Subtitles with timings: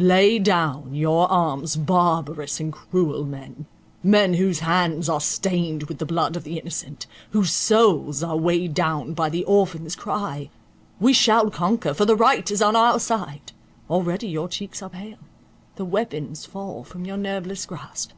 [0.00, 6.36] Lay down your arms, barbarous and cruel men—men whose hands are stained with the blood
[6.36, 10.50] of the innocent, whose souls are weighed down by the orphan's cry!
[11.00, 13.50] We shall conquer, for the right is on our side;
[13.90, 18.12] already your cheeks are pale—the weapons fall from your nerveless grasp.